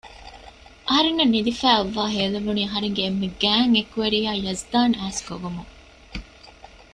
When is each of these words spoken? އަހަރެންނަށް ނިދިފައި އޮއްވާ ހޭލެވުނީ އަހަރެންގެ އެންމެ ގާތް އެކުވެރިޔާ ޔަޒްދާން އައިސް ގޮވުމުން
އަހަރެންނަށް 0.87 1.33
ނިދިފައި 1.35 1.77
އޮއްވާ 1.77 2.03
ހޭލެވުނީ 2.13 2.61
އަހަރެންގެ 2.65 3.01
އެންމެ 3.05 3.27
ގާތް 3.41 3.73
އެކުވެރިޔާ 3.75 4.29
ޔަޒްދާން 4.45 4.93
އައިސް 4.99 5.21
ގޮވުމުން 5.27 5.71